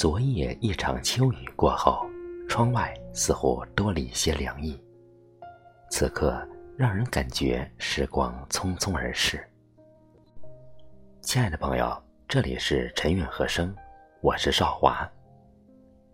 [0.00, 2.06] 昨夜一场秋雨过后，
[2.48, 4.82] 窗外似乎多了一些凉意。
[5.90, 6.42] 此刻
[6.74, 9.46] 让人感觉时光匆匆而逝。
[11.20, 13.76] 亲爱的朋友，这里是陈韵和声，
[14.22, 15.06] 我是少华。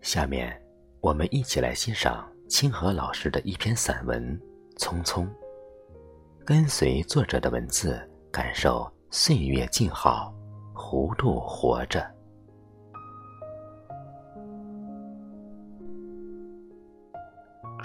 [0.01, 0.61] 下面
[0.99, 4.37] 我们一起来欣赏清河老师的一篇散文
[4.77, 5.23] 《匆匆》，
[6.43, 7.97] 跟随作者的文字，
[8.33, 10.33] 感受岁月静好，
[10.73, 12.16] 糊涂活着。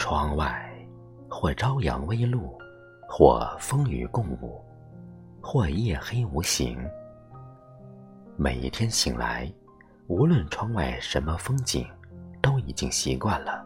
[0.04, 0.68] 窗外，
[1.30, 2.58] 或朝阳微露，
[3.08, 4.60] 或风雨共舞，
[5.40, 6.76] 或夜黑无形。
[8.36, 9.48] 每一天醒来，
[10.08, 11.86] 无论窗外什么风景，
[12.42, 13.64] 都已经习惯了。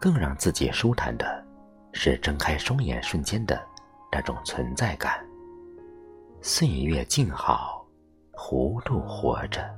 [0.00, 1.44] 更让自己舒坦的，
[1.92, 3.64] 是睁开双眼瞬间的
[4.10, 5.24] 那种存在感。
[6.40, 7.86] 岁月静好，
[8.32, 9.72] 糊涂活着。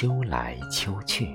[0.00, 1.28] 秋来秋去，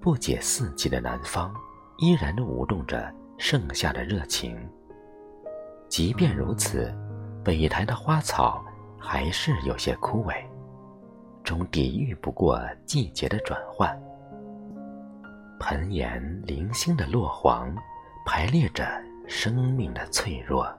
[0.00, 1.52] 不解四季的南方，
[1.96, 4.56] 依然舞动着盛夏的热情。
[5.88, 6.96] 即便如此，
[7.42, 8.64] 北台的花草
[8.96, 10.36] 还是有些枯萎，
[11.42, 14.00] 终抵御不过季节的转换。
[15.58, 17.74] 盆沿零星的落黄，
[18.24, 18.86] 排列着
[19.26, 20.72] 生命的脆弱。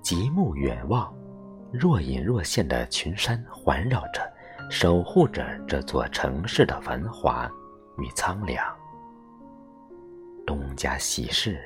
[0.00, 1.12] 极目远望。
[1.72, 4.20] 若隐若现的群山环绕着，
[4.68, 7.50] 守护着这座城市的繁华
[7.98, 8.64] 与苍凉。
[10.46, 11.60] 东家喜事，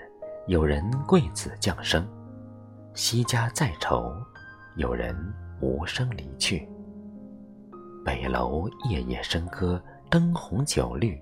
[0.46, 2.02] 有人贵子降生；
[2.94, 4.12] 西家再愁，
[4.76, 5.16] 有人
[5.60, 6.68] 无声离去。
[8.04, 11.18] 北楼夜夜笙歌，灯红酒绿；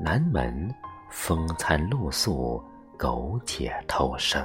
[0.00, 0.68] 南门
[1.10, 2.60] 风餐露宿，
[2.98, 4.44] 苟且偷生。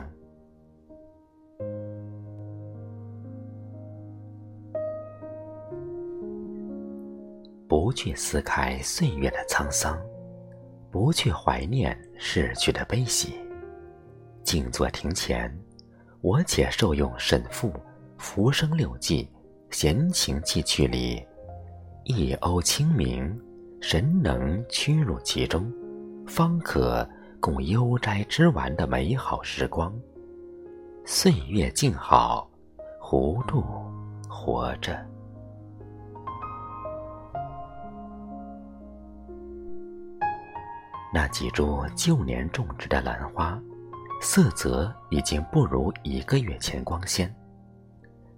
[7.69, 9.95] 不去撕开岁月的沧桑，
[10.89, 13.35] 不去怀念逝去的悲喜。
[14.43, 15.55] 静坐庭前，
[16.21, 17.69] 我且受用沈复
[18.17, 19.23] 《浮生六记》
[19.69, 21.23] 闲情寄趣里
[22.05, 23.39] 一瓯清明，
[23.79, 25.71] 神能屈入其中，
[26.25, 27.07] 方可
[27.39, 29.93] 共悠哉之玩的美好时光。
[31.05, 32.49] 岁月静好，
[32.99, 33.63] 糊涂
[34.27, 35.08] 活着。
[41.11, 43.59] 那几株旧年种植的兰花，
[44.21, 47.33] 色泽已经不如一个月前光鲜。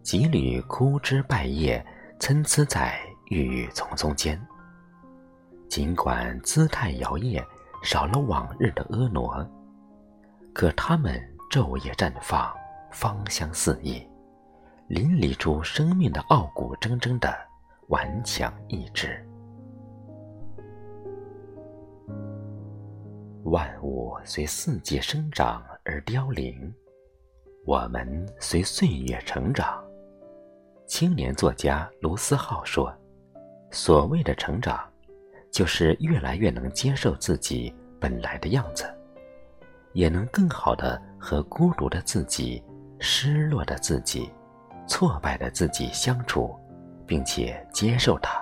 [0.01, 1.85] 几缕枯枝败叶
[2.19, 2.99] 参差在
[3.29, 4.41] 郁郁葱葱间。
[5.69, 7.43] 尽管姿态摇曳，
[7.83, 9.47] 少了往日的婀娜，
[10.53, 12.53] 可它们昼夜绽放，
[12.91, 14.01] 芳香四溢，
[14.87, 17.37] 淋漓出生命的傲骨铮铮的
[17.89, 19.25] 顽强意志。
[23.51, 26.73] 万物随四季生长而凋零，
[27.65, 29.83] 我们随岁月成长。
[30.87, 32.95] 青年作家卢思浩说
[33.69, 34.79] ：“所谓的成长，
[35.51, 38.85] 就是越来越能接受自己本来的样子，
[39.91, 42.63] 也能更好的和孤独的自己、
[42.99, 44.31] 失落的自己、
[44.87, 46.57] 挫败的自己相处，
[47.05, 48.41] 并且接受它，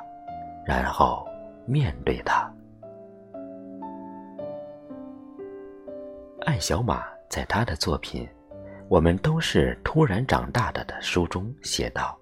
[0.63, 1.27] 然后
[1.65, 2.47] 面对它。”
[6.49, 8.25] 艾小马在他的作品
[8.87, 12.17] 《我们都是突然长大的》的书中写道：“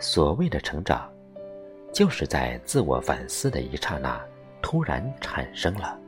[0.00, 1.12] 所谓的成长，
[1.92, 4.18] 就是在自我反思的一刹那
[4.62, 6.00] 突然产生了。”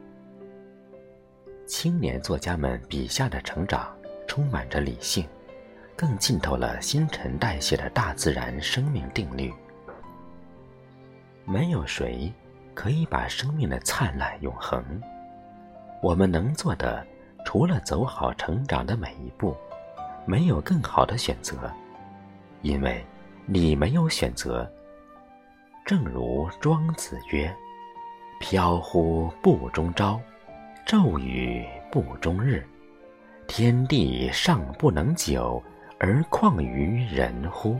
[1.68, 3.94] 青年作家们笔下的成长
[4.26, 5.28] 充满着理性，
[5.94, 9.52] 更浸透了新陈代谢的大自然生命定律。
[11.44, 12.32] 没有谁
[12.74, 14.82] 可以把生命的灿烂永恒。
[16.02, 17.06] 我们能做的，
[17.44, 19.56] 除了走好成长的每一步，
[20.24, 21.70] 没有更好的选择，
[22.62, 23.04] 因为
[23.46, 24.70] 你没有选择。
[25.84, 27.52] 正如庄子曰
[28.38, 30.20] ：“飘忽不终朝，
[30.86, 32.64] 骤雨不终日。
[33.48, 35.60] 天地尚不能久，
[35.98, 37.76] 而况于人乎？”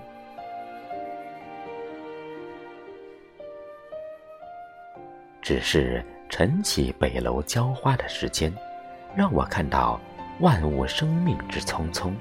[5.41, 6.05] 只是。
[6.33, 8.55] 晨起北楼浇花的时间，
[9.17, 10.01] 让我看到
[10.41, 12.12] 万物生命之匆匆。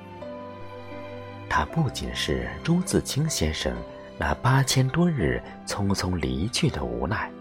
[1.48, 3.76] 它不仅是朱自清先生
[4.18, 7.32] 那八千多日匆匆离去的无奈，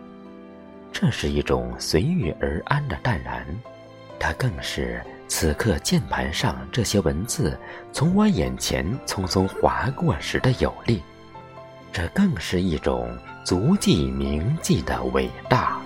[0.93, 3.45] 这是一种随遇而安的淡然；
[4.19, 7.59] 它更是此刻键盘上这些文字
[7.93, 11.03] 从我眼前匆匆划过时的有力，
[11.93, 13.15] 这更是一种
[13.45, 15.81] 足迹铭记的伟大。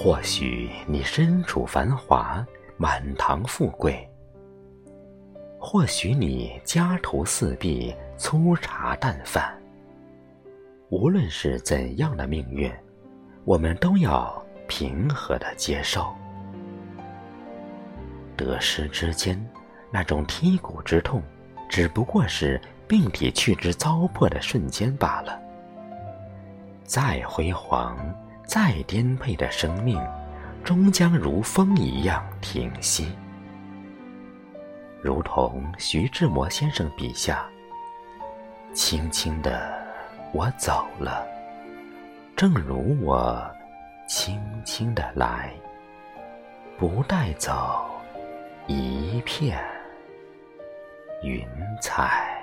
[0.00, 2.46] 或许你身处繁华，
[2.76, 3.94] 满堂富贵；
[5.58, 9.52] 或许你家徒四壁，粗茶淡饭。
[10.88, 12.72] 无论是怎样的命运，
[13.44, 16.14] 我们都要平和的接受。
[18.36, 19.36] 得失之间，
[19.90, 21.20] 那种剔骨之痛，
[21.68, 25.36] 只不过是病体去之糟粕的瞬间罢了。
[26.84, 27.98] 再辉煌、
[28.48, 30.00] 再颠沛的生命，
[30.64, 33.14] 终将如风一样停息。
[35.02, 37.46] 如同徐志摩先生笔下，
[38.72, 39.76] 轻轻的。
[40.32, 41.26] 我走了，
[42.36, 43.38] 正如我
[44.06, 45.50] 轻轻的来，
[46.78, 47.86] 不带走
[48.66, 49.62] 一片
[51.22, 51.46] 云
[51.82, 52.34] 彩。